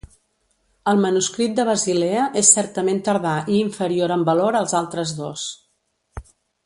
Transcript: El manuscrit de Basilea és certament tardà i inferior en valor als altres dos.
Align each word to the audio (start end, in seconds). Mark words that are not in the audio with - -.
El 0.91 1.01
manuscrit 1.01 1.53
de 1.59 1.65
Basilea 1.67 2.23
és 2.41 2.49
certament 2.57 3.03
tardà 3.09 3.35
i 3.57 3.61
inferior 3.67 4.15
en 4.17 4.25
valor 4.31 4.59
als 4.61 4.75
altres 4.81 5.13
dos. 5.21 5.45